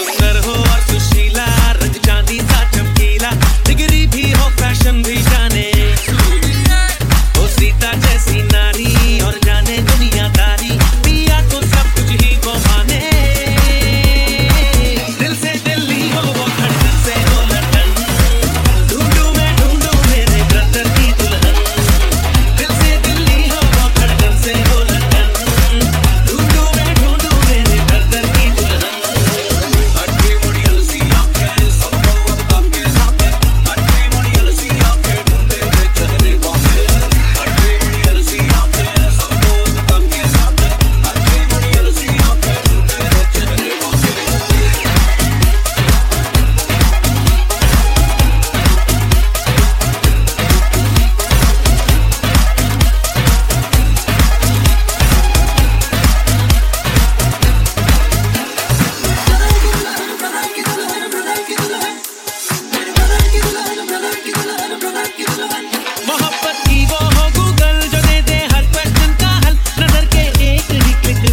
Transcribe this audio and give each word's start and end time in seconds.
Let 0.00 0.36
it 0.36 0.59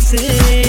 see. 0.07 0.66